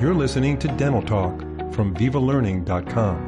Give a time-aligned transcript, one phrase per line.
[0.00, 1.40] You're listening to Dental Talk
[1.74, 3.26] from VivaLearning.com.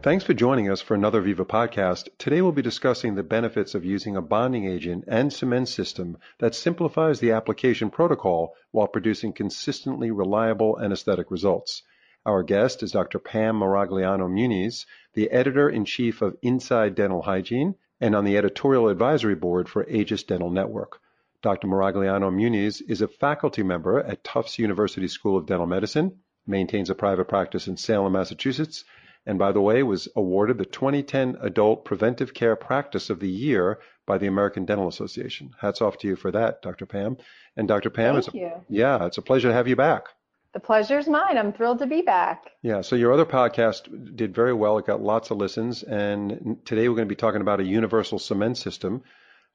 [0.00, 2.08] Thanks for joining us for another Viva podcast.
[2.18, 6.54] Today we'll be discussing the benefits of using a bonding agent and cement system that
[6.54, 11.82] simplifies the application protocol while producing consistently reliable anesthetic results.
[12.24, 13.18] Our guest is Dr.
[13.18, 18.88] Pam Maragliano Muniz, the editor in chief of Inside Dental Hygiene and on the editorial
[18.88, 21.00] advisory board for Aegis Dental Network.
[21.42, 21.68] Dr.
[21.68, 26.94] Maragliano Muniz is a faculty member at Tufts University School of Dental Medicine, maintains a
[26.96, 28.84] private practice in Salem, Massachusetts,
[29.24, 33.78] and by the way, was awarded the 2010 Adult Preventive Care Practice of the Year
[34.06, 35.50] by the American Dental Association.
[35.60, 36.86] Hats off to you for that, Dr.
[36.86, 37.18] Pam.
[37.56, 37.90] And Dr.
[37.90, 38.50] Pam, Thank it's you.
[38.68, 40.06] yeah, it's a pleasure to have you back.
[40.54, 41.36] The pleasure's mine.
[41.36, 42.50] I'm thrilled to be back.
[42.62, 44.78] Yeah, so your other podcast did very well.
[44.78, 48.18] It got lots of listens, and today we're going to be talking about a universal
[48.18, 49.02] cement system.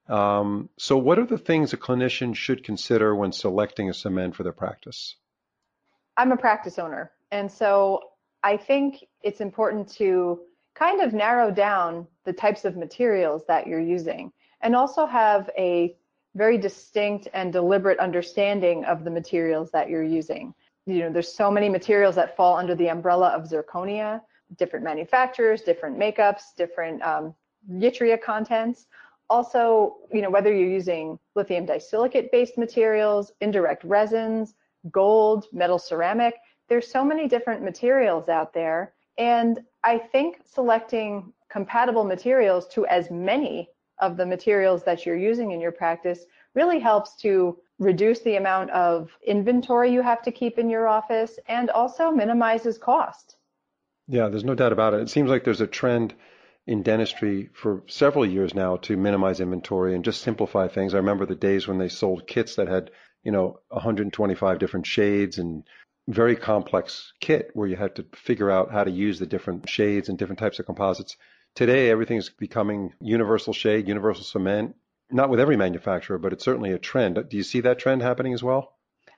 [0.08, 4.44] Um, so, what are the things a clinician should consider when selecting a cement for
[4.44, 5.16] their practice?
[6.18, 8.02] I'm a practice owner, and so
[8.44, 10.42] I think it's important to
[10.76, 15.96] kind of narrow down the types of materials that you're using and also have a
[16.36, 20.54] very distinct and deliberate understanding of the materials that you're using.
[20.86, 24.22] You know, there's so many materials that fall under the umbrella of zirconia,
[24.58, 27.36] different manufacturers, different makeups, different um,
[27.72, 28.88] yttria contents
[29.34, 34.54] also, you know, whether you're using lithium disilicate based materials, indirect resins,
[34.92, 36.36] gold, metal ceramic,
[36.70, 38.94] there's so many different materials out there.
[39.18, 45.50] And I think selecting compatible materials to as many of the materials that you're using
[45.52, 50.60] in your practice really helps to reduce the amount of inventory you have to keep
[50.60, 53.38] in your office and also minimizes cost.
[54.08, 55.02] Yeah, there's no doubt about it.
[55.02, 56.14] It seems like there's a trend
[56.66, 60.94] in dentistry for several years now to minimize inventory and just simplify things.
[60.94, 62.92] I remember the days when they sold kits that had,
[63.24, 65.64] you know, 125 different shades and
[66.08, 70.10] very complex kit where you had to figure out how to use the different shades
[70.10, 71.18] and different types of composites.
[71.56, 74.76] Today, everything is becoming universal shade, universal cement.
[75.12, 77.24] Not with every manufacturer, but it's certainly a trend.
[77.30, 78.74] Do you see that trend happening as well?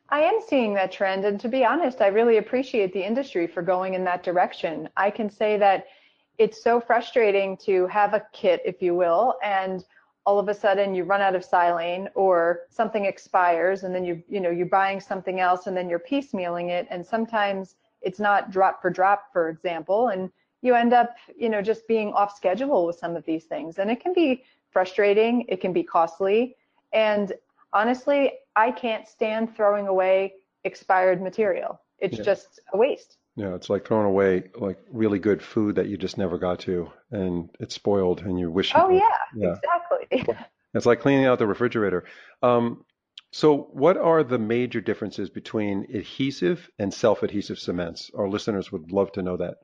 [0.09, 1.25] I am seeing that trend.
[1.25, 4.90] And to be honest, I really appreciate the industry for going in that direction.
[4.97, 5.86] I can say that
[6.38, 9.85] it's so frustrating to have a kit, if you will, and
[10.25, 14.23] all of a sudden you run out of silane or something expires and then you
[14.28, 16.88] you know you're buying something else and then you're piecemealing it.
[16.90, 20.31] And sometimes it's not drop for drop for example and
[20.62, 23.78] you end up you know just being off schedule with some of these things.
[23.78, 26.56] And it can be frustrating it can be costly.
[26.91, 27.31] And
[27.72, 31.79] honestly i can't stand throwing away expired material.
[32.00, 32.23] It's yeah.
[32.23, 36.18] just a waste yeah, it's like throwing away like really good food that you just
[36.18, 38.72] never got to, and it's spoiled, and you wish.
[38.75, 39.56] Oh yeah, yeah,
[40.12, 40.35] exactly.
[40.75, 42.03] It's like cleaning out the refrigerator.
[42.44, 42.84] Um,
[43.31, 48.12] so, what are the major differences between adhesive and self-adhesive cements?
[48.13, 49.56] Our listeners would love to know that.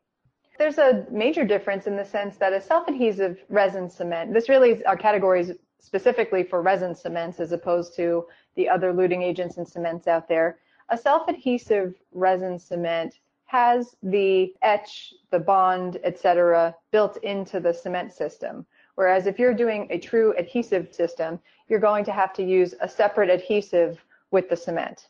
[0.57, 4.33] There's a major difference in the sense that a self-adhesive resin cement.
[4.33, 9.23] This really is our categories specifically for resin cements as opposed to the other luting
[9.23, 10.59] agents and cements out there.
[10.89, 13.19] A self-adhesive resin cement
[13.51, 18.65] has the etch, the bond, etc., built into the cement system.
[18.95, 22.87] Whereas if you're doing a true adhesive system, you're going to have to use a
[22.87, 24.01] separate adhesive
[24.31, 25.09] with the cement.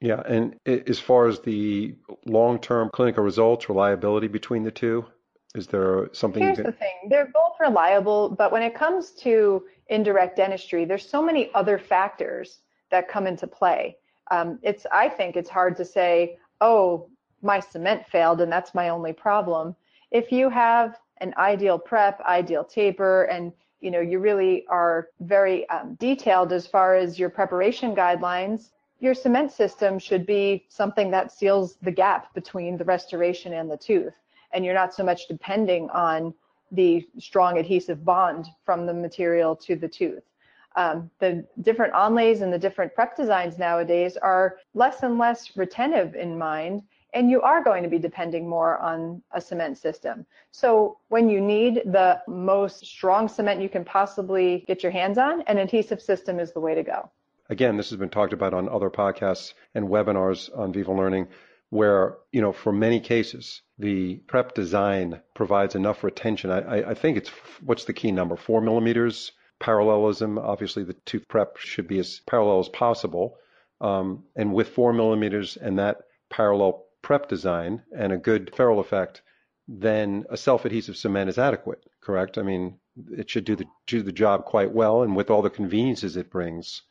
[0.00, 1.94] Yeah, and as far as the
[2.26, 5.06] long-term clinical results, reliability between the two,
[5.54, 6.42] is there something?
[6.42, 11.22] Here's the thing: they're both reliable, but when it comes to indirect dentistry, there's so
[11.22, 13.96] many other factors that come into play.
[14.32, 17.08] Um, it's I think it's hard to say, oh,
[17.42, 19.74] my cement failed and that's my only problem.
[20.10, 25.68] If you have an ideal prep, ideal taper, and you know you really are very
[25.68, 31.32] um, detailed as far as your preparation guidelines, your cement system should be something that
[31.32, 34.14] seals the gap between the restoration and the tooth,
[34.52, 36.34] and you're not so much depending on
[36.72, 40.22] the strong adhesive bond from the material to the tooth.
[40.76, 46.14] Um, the different onlays and the different prep designs nowadays are less and less retentive
[46.14, 46.82] in mind
[47.14, 50.26] and you are going to be depending more on a cement system.
[50.50, 55.42] So when you need the most strong cement you can possibly get your hands on,
[55.42, 57.10] an adhesive system is the way to go.
[57.50, 61.28] Again, this has been talked about on other podcasts and webinars on Viva Learning
[61.70, 66.50] where, you know, for many cases, the prep design provides enough retention.
[66.50, 67.28] I, I think it's,
[67.62, 68.36] what's the key number?
[68.36, 70.38] Four millimeters parallelism.
[70.38, 73.36] Obviously, the tooth prep should be as parallel as possible.
[73.80, 79.22] Um, and with four millimeters and that parallel prep design and a good ferrule effect,
[79.66, 82.38] then a self-adhesive cement is adequate, correct?
[82.38, 82.78] I mean,
[83.10, 86.30] it should do the do the job quite well, and with all the conveniences it
[86.30, 86.82] brings,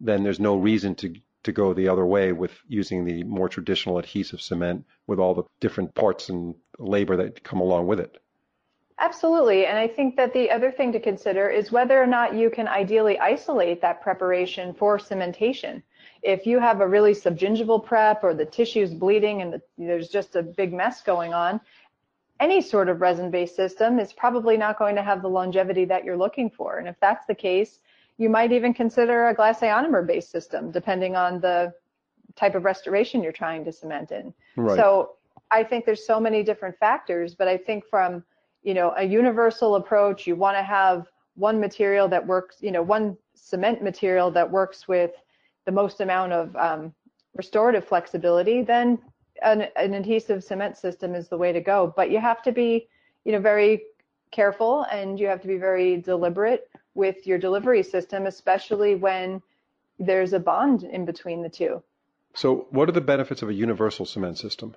[0.00, 1.14] then there's no reason to
[1.44, 5.44] to go the other way with using the more traditional adhesive cement with all the
[5.60, 8.18] different parts and labor that come along with it.
[9.00, 9.66] Absolutely.
[9.66, 12.68] And I think that the other thing to consider is whether or not you can
[12.68, 15.82] ideally isolate that preparation for cementation.
[16.22, 20.36] If you have a really subgingival prep or the tissue's bleeding and the, there's just
[20.36, 21.60] a big mess going on,
[22.40, 26.16] any sort of resin-based system is probably not going to have the longevity that you're
[26.16, 26.78] looking for.
[26.78, 27.80] And if that's the case,
[28.16, 31.72] you might even consider a glass ionomer-based system, depending on the
[32.36, 34.32] type of restoration you're trying to cement in.
[34.56, 34.76] Right.
[34.76, 35.16] So
[35.50, 38.24] I think there's so many different factors, but I think from
[38.64, 40.26] you know, a universal approach.
[40.26, 41.06] You want to have
[41.36, 45.12] one material that works, you know, one cement material that works with
[45.66, 46.94] the most amount of um,
[47.34, 48.98] restorative flexibility, then
[49.42, 51.92] an, an, adhesive cement system is the way to go.
[51.94, 52.88] But you have to be,
[53.24, 53.82] you know, very
[54.30, 59.42] careful and you have to be very deliberate with your delivery system, especially when
[59.98, 61.82] there's a bond in between the two.
[62.34, 64.74] So, what are the benefits of a universal cement system?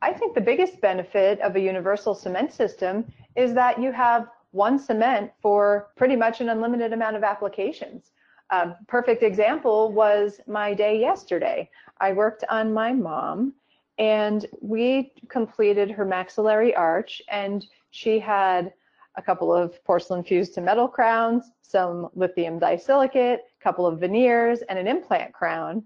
[0.00, 3.04] I think the biggest benefit of a universal cement system
[3.36, 8.12] is that you have one cement for pretty much an unlimited amount of applications.
[8.50, 11.68] A perfect example was my day yesterday.
[12.00, 13.54] I worked on my mom
[13.98, 18.72] and we completed her maxillary arch and she had
[19.16, 24.60] a couple of porcelain fused to metal crowns, some lithium disilicate, a couple of veneers,
[24.68, 25.82] and an implant crown.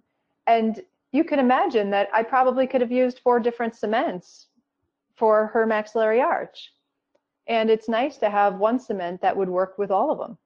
[0.47, 0.83] And
[1.13, 4.49] you can imagine that I probably could have used four different cements
[5.17, 6.73] for her maxillary arch.
[7.47, 10.39] And it's nice to have one cement that would work with all of them.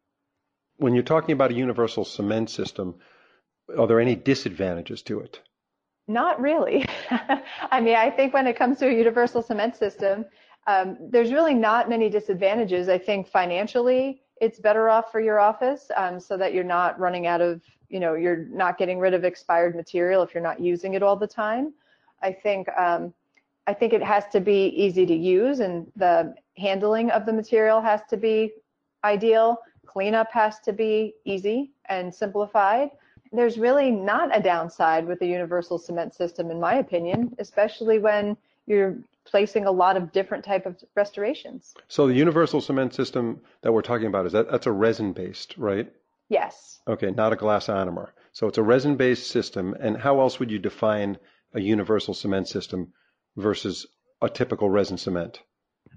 [0.78, 2.96] When you're talking about a universal cement system,
[3.78, 5.40] are there any disadvantages to it?
[6.08, 6.86] Not really.
[7.70, 10.24] I mean, I think when it comes to a universal cement system,
[10.66, 12.88] um, there's really not many disadvantages.
[12.88, 17.26] I think financially, it's better off for your office um, so that you're not running
[17.26, 20.94] out of you know you're not getting rid of expired material if you're not using
[20.94, 21.72] it all the time.
[22.22, 23.12] I think um,
[23.66, 27.80] I think it has to be easy to use, and the handling of the material
[27.80, 28.52] has to be
[29.04, 29.58] ideal.
[29.86, 32.90] Cleanup has to be easy and simplified.
[33.32, 38.36] There's really not a downside with the universal cement system, in my opinion, especially when
[38.66, 41.74] you're placing a lot of different type of restorations.
[41.88, 45.54] So the universal cement system that we're talking about is that that's a resin based,
[45.56, 45.92] right?
[46.28, 46.81] Yes.
[46.88, 48.08] Okay, not a glass ionomer.
[48.32, 49.75] So it's a resin-based system.
[49.81, 51.19] And how else would you define
[51.55, 52.93] a universal cement system
[53.37, 53.87] versus
[54.20, 55.43] a typical resin cement?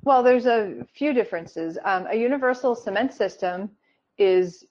[0.04, 1.78] Well, there's a few differences.
[1.84, 3.72] Um, a universal cement system
[4.18, 4.66] is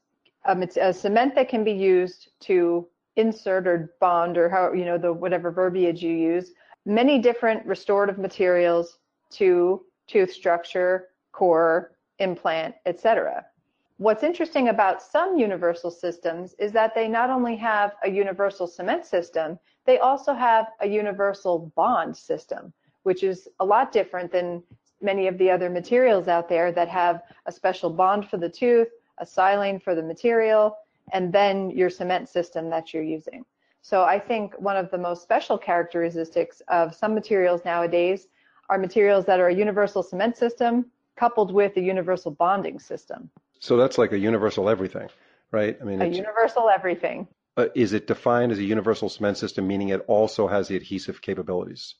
[0.47, 4.85] um, it's a cement that can be used to insert or bond or how you
[4.85, 6.53] know the whatever verbiage you use
[6.87, 8.99] many different restorative materials
[9.31, 13.45] to tooth structure, core, implant, etc.
[13.99, 19.05] What's interesting about some universal systems is that they not only have a universal cement
[19.05, 22.73] system, they also have a universal bond system,
[23.03, 24.63] which is a lot different than
[25.03, 28.87] many of the other materials out there that have a special bond for the tooth,
[29.19, 30.77] a silane for the material,
[31.13, 33.45] and then your cement system that you're using.
[33.83, 38.29] So I think one of the most special characteristics of some materials nowadays
[38.69, 40.87] are materials that are a universal cement system
[41.17, 43.29] coupled with a universal bonding system.
[43.61, 45.09] So that's like a universal everything,
[45.51, 45.77] right?
[45.81, 47.29] I mean, a universal everything.
[47.57, 51.21] Uh, is it defined as a universal cement system, meaning it also has the adhesive
[51.21, 51.97] capabilities?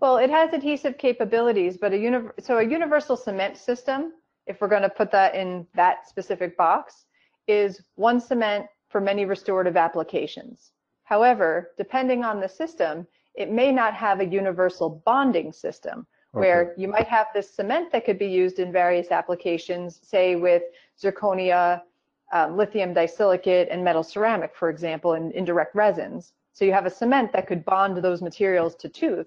[0.00, 4.12] Well, it has adhesive capabilities, but a uni- so a universal cement system,
[4.46, 7.06] if we're going to put that in that specific box,
[7.48, 10.72] is one cement for many restorative applications.
[11.04, 16.88] However, depending on the system, it may not have a universal bonding system, where you
[16.88, 20.62] might have this cement that could be used in various applications, say with
[21.00, 21.82] zirconia,
[22.32, 26.32] um, lithium disilicate, and metal ceramic, for example, in indirect resins.
[26.52, 29.26] So you have a cement that could bond those materials to tooth.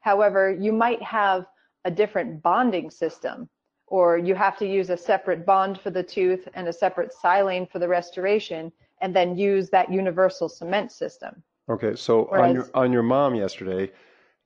[0.00, 1.46] However, you might have
[1.84, 3.48] a different bonding system,
[3.86, 7.70] or you have to use a separate bond for the tooth and a separate silane
[7.70, 8.70] for the restoration,
[9.00, 11.42] and then use that universal cement system.
[11.68, 13.90] Okay, so Whereas, on your on your mom yesterday,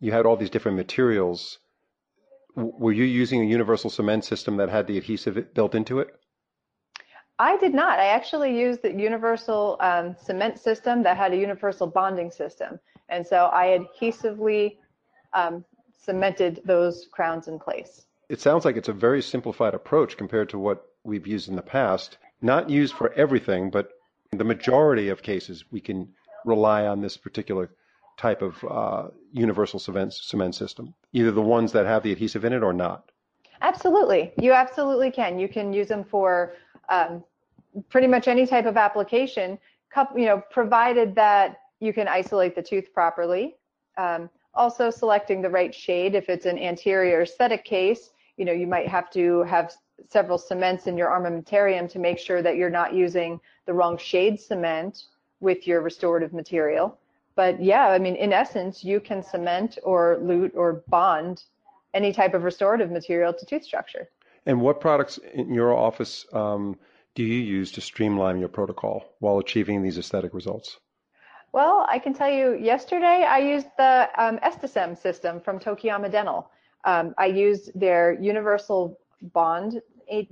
[0.00, 1.58] you had all these different materials
[2.58, 6.14] were you using a universal cement system that had the adhesive built into it?
[7.38, 8.00] I did not.
[8.00, 12.80] I actually used the universal um, cement system that had a universal bonding system.
[13.08, 14.78] And so I adhesively
[15.34, 15.64] um,
[15.96, 18.06] cemented those crowns in place.
[18.28, 21.62] It sounds like it's a very simplified approach compared to what we've used in the
[21.62, 22.18] past.
[22.42, 23.90] Not used for everything, but
[24.32, 26.08] in the majority of cases, we can
[26.44, 27.70] rely on this particular
[28.18, 32.52] type of uh, universal cement, cement system, either the ones that have the adhesive in
[32.52, 33.10] it or not.
[33.62, 34.32] Absolutely.
[34.40, 35.38] You absolutely can.
[35.38, 36.54] You can use them for
[36.88, 37.24] um,
[37.88, 39.58] pretty much any type of application,
[40.16, 43.56] you know, provided that you can isolate the tooth properly.
[43.96, 46.14] Um, also selecting the right shade.
[46.14, 49.72] If it's an anterior aesthetic case, you know, you might have to have
[50.08, 54.40] several cements in your armamentarium to make sure that you're not using the wrong shade
[54.40, 55.04] cement
[55.40, 56.98] with your restorative material.
[57.38, 61.44] But yeah, I mean, in essence, you can cement or lute or bond
[61.94, 64.08] any type of restorative material to tooth structure.
[64.46, 66.76] And what products in your office um,
[67.14, 70.80] do you use to streamline your protocol while achieving these aesthetic results?
[71.52, 76.50] Well, I can tell you yesterday I used the um, Estecem system from Tokuyama Dental.
[76.82, 78.98] Um, I used their universal
[79.32, 79.80] bond,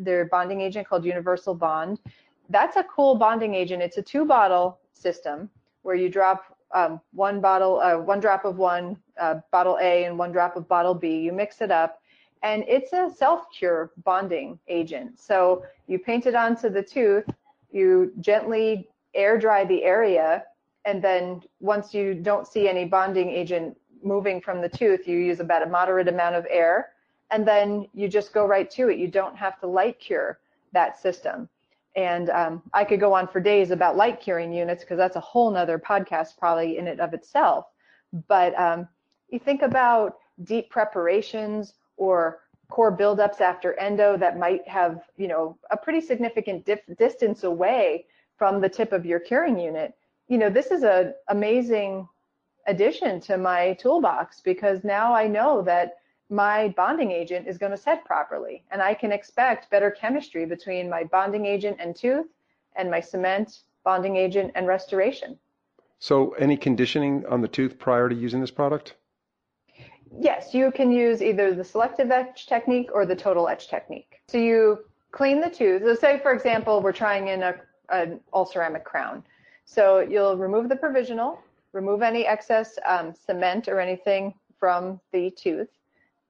[0.00, 2.00] their bonding agent called Universal Bond.
[2.50, 3.80] That's a cool bonding agent.
[3.80, 5.48] It's a two bottle system
[5.82, 10.18] where you drop um, one bottle, uh, one drop of one uh, bottle A and
[10.18, 11.18] one drop of bottle B.
[11.18, 12.00] You mix it up,
[12.42, 15.18] and it's a self cure bonding agent.
[15.18, 17.28] So you paint it onto the tooth,
[17.70, 20.44] you gently air dry the area
[20.86, 25.40] and then once you don't see any bonding agent moving from the tooth, you use
[25.40, 26.90] about a moderate amount of air,
[27.32, 28.98] and then you just go right to it.
[28.98, 30.38] You don't have to light cure
[30.72, 31.48] that system.
[31.96, 35.20] And um, I could go on for days about light curing units because that's a
[35.20, 37.66] whole nother podcast probably in and of itself.
[38.28, 38.86] But um,
[39.30, 45.56] you think about deep preparations or core buildups after endo that might have, you know,
[45.70, 48.04] a pretty significant dif- distance away
[48.36, 49.94] from the tip of your curing unit
[50.28, 52.08] you know, this is an amazing
[52.66, 57.78] addition to my toolbox because now I know that my bonding agent is going to
[57.78, 62.26] set properly and I can expect better chemistry between my bonding agent and tooth
[62.74, 65.38] and my cement bonding agent and restoration.
[65.98, 68.96] So any conditioning on the tooth prior to using this product?
[70.18, 74.20] Yes, you can use either the selective etch technique or the total etch technique.
[74.28, 75.82] So you clean the tooth.
[75.84, 77.54] Let's say, for example, we're trying in a,
[77.90, 79.24] an all ceramic crown.
[79.64, 81.40] So you'll remove the provisional,
[81.72, 85.68] remove any excess um, cement or anything from the tooth,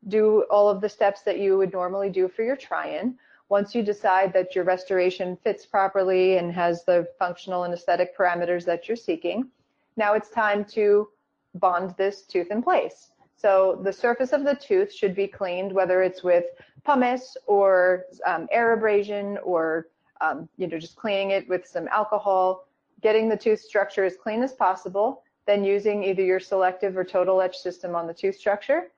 [0.09, 3.17] do all of the steps that you would normally do for your try-in.
[3.49, 8.65] Once you decide that your restoration fits properly and has the functional and aesthetic parameters
[8.65, 9.49] that you're seeking,
[9.97, 11.09] now it's time to
[11.55, 13.11] bond this tooth in place.
[13.37, 16.45] So the surface of the tooth should be cleaned, whether it's with
[16.85, 19.89] pumice or um, air abrasion or
[20.21, 22.67] um, you know just cleaning it with some alcohol
[23.03, 27.41] getting the tooth structure as clean as possible, then using either your selective or total
[27.41, 28.91] etch system on the tooth structure.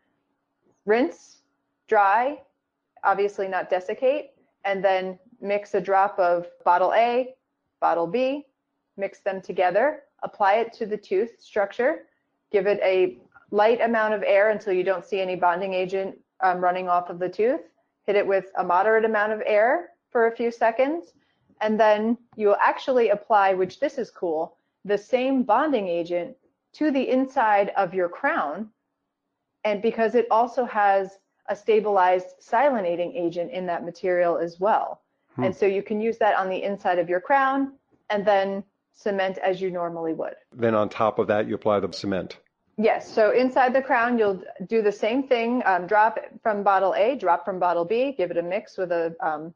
[0.89, 1.43] Rinse,
[1.87, 2.41] dry,
[3.05, 4.31] obviously not desiccate,
[4.65, 7.35] and then mix a drop of bottle A,
[7.79, 8.47] bottle B,
[8.97, 12.07] mix them together, apply it to the tooth structure,
[12.51, 13.19] give it a
[13.51, 17.19] light amount of air until you don't see any bonding agent um, running off of
[17.19, 17.61] the tooth,
[18.07, 21.13] hit it with a moderate amount of air for a few seconds,
[21.61, 26.35] and then you will actually apply, which this is cool, the same bonding agent
[26.73, 28.71] to the inside of your crown.
[29.65, 35.03] And because it also has a stabilized silanating agent in that material as well.
[35.35, 35.45] Hmm.
[35.45, 37.73] And so you can use that on the inside of your crown
[38.11, 40.35] and then cement as you normally would.
[40.53, 42.39] Then on top of that, you apply the cement.
[42.77, 43.13] Yes.
[43.13, 45.63] So inside the crown, you'll do the same thing.
[45.67, 49.17] Um, drop from bottle A, drop from bottle B, give it a mix with a
[49.21, 49.53] um,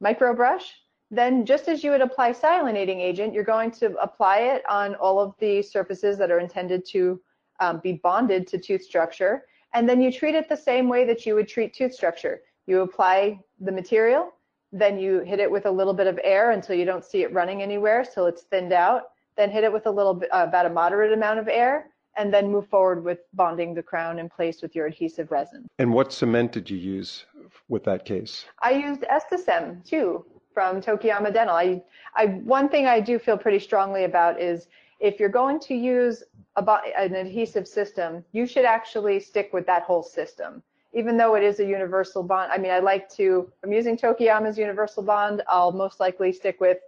[0.00, 0.74] micro brush,
[1.10, 5.18] then just as you would apply silanating agent, you're going to apply it on all
[5.18, 7.20] of the surfaces that are intended to
[7.60, 9.44] um, be bonded to tooth structure.
[9.74, 12.40] And then you treat it the same way that you would treat tooth structure.
[12.66, 14.32] You apply the material,
[14.72, 17.32] then you hit it with a little bit of air until you don't see it
[17.32, 19.04] running anywhere, so it's thinned out.
[19.36, 21.86] Then hit it with a little bit, uh, about a moderate amount of air,
[22.16, 25.66] and then move forward with bonding the crown in place with your adhesive resin.
[25.78, 27.24] And what cement did you use
[27.68, 28.44] with that case?
[28.60, 31.54] I used Estecem too from Tokuyama Dental.
[31.54, 31.82] I,
[32.16, 34.66] I, one thing I do feel pretty strongly about is
[34.98, 36.24] if you're going to use
[36.66, 40.62] a, an adhesive system, you should actually stick with that whole system.
[40.94, 44.56] Even though it is a universal bond, I mean, I like to, I'm using Tokuyama's
[44.56, 46.78] universal bond, I'll most likely stick with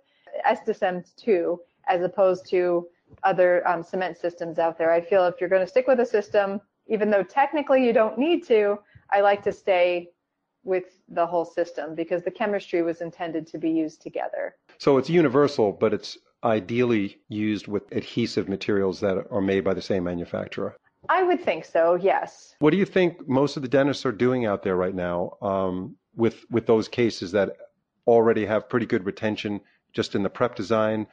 [0.48, 2.88] Estecem 2 as opposed to
[3.24, 4.90] other um, cement systems out there.
[4.90, 8.18] I feel if you're going to stick with a system, even though technically you don't
[8.18, 8.78] need to,
[9.10, 10.08] I like to stay
[10.64, 14.56] with the whole system because the chemistry was intended to be used together.
[14.78, 19.82] So it's universal, but it's ideally used with adhesive materials that are made by the
[19.82, 20.76] same manufacturer.
[21.08, 22.54] I would think so, yes.
[22.58, 25.96] What do you think most of the dentists are doing out there right now um,
[26.14, 27.56] with with those cases that
[28.06, 29.60] already have pretty good retention
[29.92, 31.06] just in the prep design,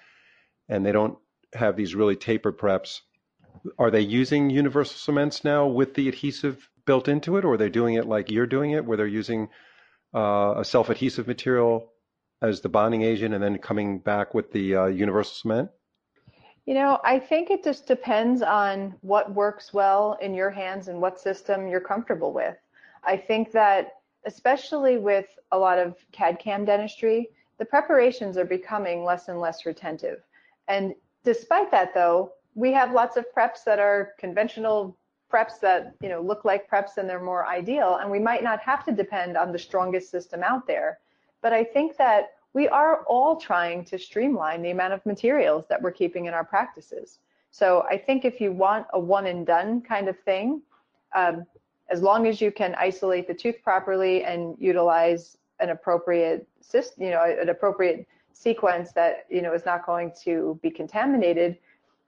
[0.69, 1.17] and they don't
[1.53, 3.01] have these really tapered preps?
[3.79, 7.69] Are they using universal cements now with the adhesive built into it, or are they
[7.69, 9.49] doing it like you're doing it, where they're using
[10.13, 11.91] uh, a self-adhesive material
[12.41, 15.69] as the bonding agent and then coming back with the uh, universal cement?
[16.65, 21.01] You know, I think it just depends on what works well in your hands and
[21.01, 22.57] what system you're comfortable with.
[23.03, 23.93] I think that
[24.25, 29.65] especially with a lot of CAD CAM dentistry, the preparations are becoming less and less
[29.65, 30.19] retentive.
[30.67, 34.97] And despite that though, we have lots of preps that are conventional
[35.31, 38.59] preps that you know look like preps and they're more ideal and we might not
[38.61, 40.99] have to depend on the strongest system out there
[41.47, 45.81] but i think that we are all trying to streamline the amount of materials that
[45.81, 47.19] we're keeping in our practices.
[47.51, 50.61] So i think if you want a one and done kind of thing
[51.15, 51.45] um,
[51.89, 57.11] as long as you can isolate the tooth properly and utilize an appropriate system you
[57.11, 61.57] know an appropriate sequence that you know is not going to be contaminated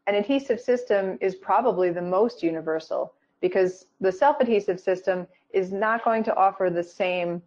[0.07, 5.25] an adhesive system is probably the most universal because the self-adhesive system
[5.61, 7.41] is not going to offer the same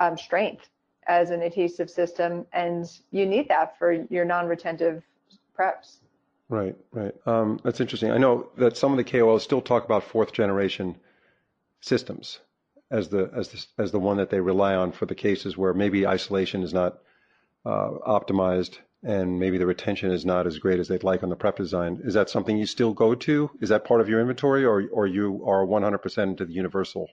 [0.00, 0.70] um, strength
[1.06, 5.02] as an adhesive system, and you need that for your non-retentive
[5.58, 5.98] preps.
[6.48, 7.14] Right, right.
[7.26, 8.10] Um, that's interesting.
[8.10, 10.96] I know that some of the KOLs still talk about fourth generation
[11.80, 12.40] systems
[12.90, 15.74] as the as the as the one that they rely on for the cases where
[15.74, 16.98] maybe isolation is not
[17.64, 21.36] uh, optimized and maybe the retention is not as great as they'd like on the
[21.36, 22.00] prep design.
[22.04, 23.50] Is that something you still go to?
[23.60, 27.08] Is that part of your inventory, or or you are 100% into the universal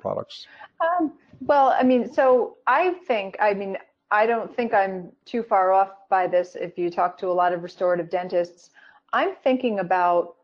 [0.00, 0.46] products?
[0.80, 3.76] Um, well, I mean, so I think, I mean,
[4.10, 6.56] I don't think I'm too far off by this.
[6.56, 8.70] If you talk to a lot of restorative dentists,
[9.12, 10.34] I'm thinking about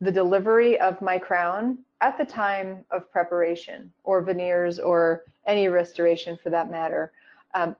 [0.00, 6.38] the delivery of my crown at the time of preparation, or veneers, or any restoration
[6.42, 7.12] for that matter.
[7.54, 7.76] Um,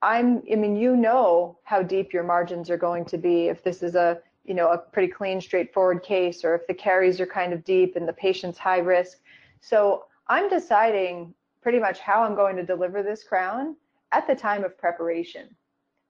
[0.00, 3.82] I'm, I mean, you know how deep your margins are going to be if this
[3.82, 7.52] is a, you know, a pretty clean, straightforward case, or if the caries are kind
[7.52, 9.18] of deep and the patient's high risk.
[9.60, 13.76] So I'm deciding pretty much how I'm going to deliver this crown
[14.12, 15.48] at the time of preparation.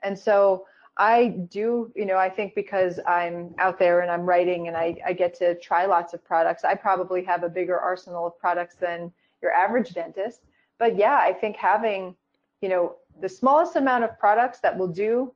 [0.03, 0.67] And so
[0.97, 4.97] I do, you know, I think because I'm out there and I'm writing and I,
[5.05, 8.77] I get to try lots of products, I probably have a bigger arsenal of products
[8.77, 9.13] than
[9.43, 10.43] your average dentist.
[10.79, 12.15] But yeah, I think having,
[12.61, 15.33] you know, the smallest amount of products that will do,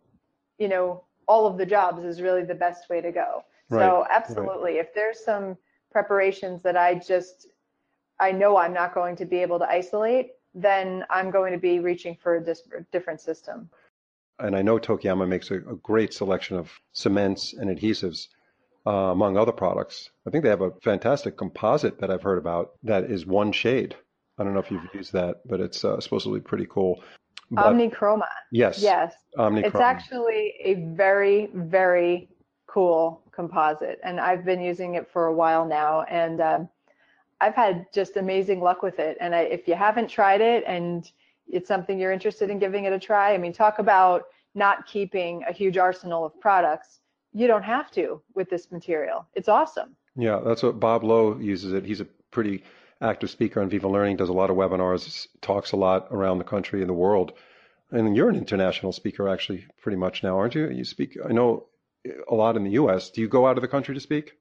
[0.59, 3.45] you know, all of the jobs is really the best way to go.
[3.69, 3.85] Right.
[3.85, 4.81] So absolutely, right.
[4.81, 5.57] if there's some
[5.91, 7.49] preparations that I just
[8.21, 11.79] I know I'm not going to be able to isolate, then I'm going to be
[11.79, 13.71] reaching for a dis- different system.
[14.39, 18.29] And I know Tokuyama makes a, a great selection of cements and adhesives,
[18.87, 20.11] uh, among other products.
[20.27, 23.97] I think they have a fantastic composite that I've heard about that is one shade.
[24.39, 27.03] I don't know if you've used that, but it's uh, supposed to be pretty cool.
[27.51, 28.29] But, Omnichroma.
[28.53, 28.81] Yes.
[28.81, 29.15] Yes.
[29.37, 29.67] Omnichroma.
[29.67, 32.29] It's actually a very, very
[32.67, 36.69] cool composite, and I've been using it for a while now, and um,
[37.41, 39.17] I've had just amazing luck with it.
[39.21, 41.11] And I, if you haven't tried it and
[41.47, 44.25] it's something you're interested in giving it a try, I mean, talk about
[44.55, 47.01] not keeping a huge arsenal of products.
[47.33, 49.27] You don't have to with this material.
[49.35, 49.97] It's awesome.
[50.17, 51.85] Yeah, that's what Bob Lowe uses it.
[51.85, 52.65] He's a pretty
[53.01, 56.45] active speaker on Viva Learning, does a lot of webinars, talks a lot around the
[56.45, 57.33] country and the world.
[57.91, 60.69] And you're an international speaker, actually, pretty much now, aren't you?
[60.69, 61.67] You speak, I know,
[62.29, 63.11] a lot in the U.S.
[63.11, 64.33] Do you go out of the country to speak?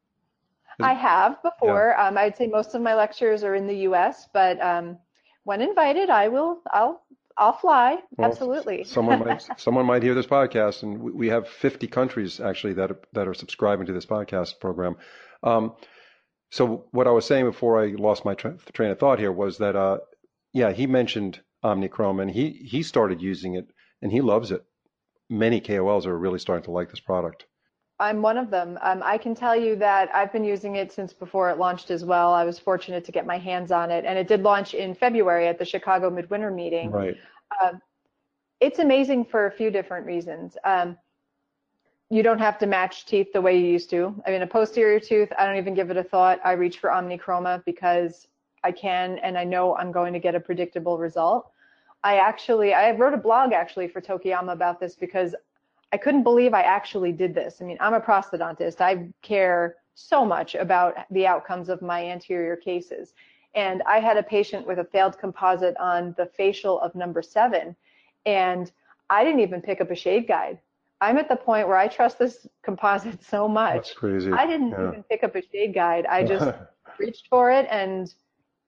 [0.80, 1.96] I have before.
[1.98, 2.08] Yeah.
[2.08, 4.98] Um, I'd say most of my lectures are in the U.S., but um,
[5.44, 6.62] when invited, I will.
[6.72, 7.04] I'll.
[7.40, 8.00] I'll fly.
[8.18, 8.84] Well, Absolutely.
[8.84, 13.00] someone might someone might hear this podcast, and we have 50 countries actually that are,
[13.14, 14.96] that are subscribing to this podcast program.
[15.44, 15.74] Um,
[16.50, 19.58] so what I was saying before I lost my tra- train of thought here was
[19.60, 20.00] that, uh,
[20.54, 23.68] yeah, he mentioned Omnichroma and he he started using it
[24.02, 24.64] and he loves it.
[25.30, 27.46] Many KOLs are really starting to like this product.
[28.00, 28.78] I'm one of them.
[28.82, 32.06] Um, I can tell you that I've been using it since before it launched as
[32.06, 32.34] well.
[32.34, 35.48] I was fortunate to get my hands on it, and it did launch in February
[35.48, 36.92] at the Chicago Midwinter meeting.
[36.92, 37.18] Right.
[37.60, 37.74] Uh,
[38.60, 40.58] it's amazing for a few different reasons.
[40.64, 40.98] Um,
[42.10, 44.16] you don't have to match teeth the way you used to.
[44.26, 46.40] I mean, a posterior tooth, I don't even give it a thought.
[46.44, 48.28] I reach for Omnichroma because
[48.64, 51.52] I can and I know I'm going to get a predictable result.
[52.04, 55.36] I actually, I wrote a blog actually for Tokuyama about this because
[55.94, 57.62] I couldn't believe I actually did this.
[57.62, 58.82] I mean, I'm a prosthodontist.
[58.82, 63.14] I care so much about the outcomes of my anterior cases.
[63.56, 67.76] And I had a patient with a failed composite on the facial of number seven,
[68.26, 68.72] and
[69.10, 70.60] I didn't even pick up a shade guide.
[71.00, 73.76] I'm at the point where I trust this composite so much.
[73.76, 74.32] That's crazy.
[74.32, 74.90] I didn't yeah.
[74.90, 76.06] even pick up a shade guide.
[76.06, 76.56] I just
[77.00, 78.14] reached for it and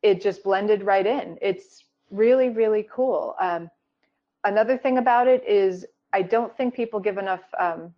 [0.02, 1.38] it just blended right in.
[1.42, 3.36] It's really, really cool.
[3.40, 3.70] Um,
[4.44, 7.94] another thing about it is I don't think people give enough um,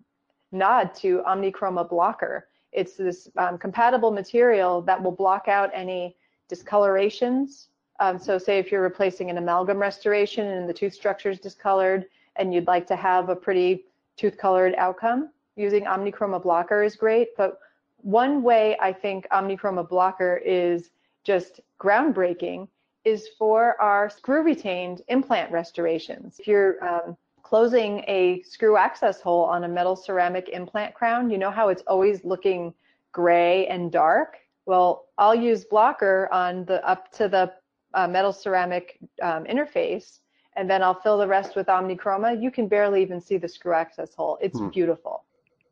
[0.52, 2.48] nod to Omnichroma blocker.
[2.72, 6.16] It's this um, compatible material that will block out any
[6.50, 7.68] discolorations.
[8.00, 12.06] Um, so say if you're replacing an amalgam restoration and the tooth structure is discolored
[12.38, 13.86] and you'd like to have a pretty
[14.18, 17.60] tooth colored outcome, using Omnichroma Blocker is great, but
[17.98, 20.90] one way I think Omnichroma Blocker is
[21.24, 22.68] just groundbreaking
[23.04, 26.40] is for our screw retained implant restorations.
[26.40, 27.18] If you're um,
[27.52, 31.84] closing a screw access hole on a metal ceramic implant crown, you know how it's
[31.86, 32.74] always looking
[33.12, 34.38] gray and dark?
[34.66, 37.52] Well, I'll use blocker on the up to the
[37.94, 40.20] uh, metal ceramic um, interface
[40.56, 42.42] and then I'll fill the rest with Omnichroma.
[42.42, 44.38] You can barely even see the screw access hole.
[44.42, 44.70] It's hmm.
[44.70, 45.26] beautiful.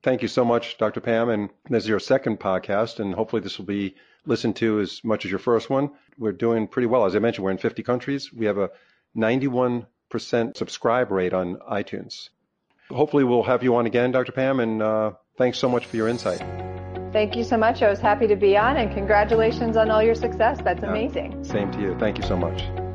[0.03, 0.99] Thank you so much, Dr.
[0.99, 1.29] Pam.
[1.29, 5.23] And this is your second podcast, and hopefully this will be listened to as much
[5.23, 5.91] as your first one.
[6.17, 7.05] We're doing pretty well.
[7.05, 8.33] As I mentioned, we're in 50 countries.
[8.33, 8.69] We have a
[9.15, 12.29] 91% subscribe rate on iTunes.
[12.89, 14.31] Hopefully we'll have you on again, Dr.
[14.31, 16.39] Pam, and uh, thanks so much for your insight.
[17.11, 17.81] Thank you so much.
[17.81, 20.59] I was happy to be on, and congratulations on all your success.
[20.63, 21.43] That's amazing.
[21.43, 21.97] same to you.
[21.99, 22.88] Thank you so much.